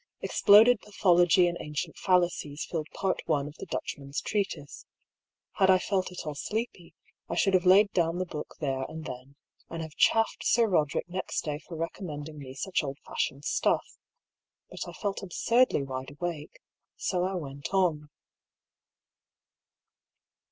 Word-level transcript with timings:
Exploded 0.21 0.81
pathology 0.81 1.47
and 1.47 1.59
ancient 1.61 1.95
fallacies 1.95 2.65
filled 2.65 2.87
Part 2.91 3.21
I. 3.29 3.41
of 3.41 3.57
the 3.59 3.67
Dutchman's 3.67 4.19
treatise. 4.19 4.87
Had 5.57 5.69
I 5.69 5.77
felt 5.77 6.11
at 6.11 6.25
all 6.25 6.33
sleepy, 6.33 6.95
I 7.29 7.35
should 7.35 7.53
have 7.53 7.67
laid 7.67 7.91
down 7.93 8.17
the 8.17 8.25
book 8.25 8.55
there 8.59 8.81
and 8.89 9.05
then, 9.05 9.35
and 9.69 9.83
have 9.83 9.93
chaffed 9.95 10.43
Sir 10.43 10.67
Eoderick 10.69 11.07
next 11.07 11.41
day 11.43 11.59
for 11.59 11.77
recom 11.77 12.07
mending 12.07 12.39
me 12.39 12.55
such 12.55 12.83
old 12.83 12.97
fashioned 13.05 13.45
stuff. 13.45 13.99
But 14.71 14.79
I 14.87 14.91
felt 14.93 15.21
ab 15.21 15.29
surdly 15.29 15.85
wideawake. 15.85 16.55
So 16.97 17.23
I 17.23 17.35
went 17.35 17.71
on. 17.71 18.09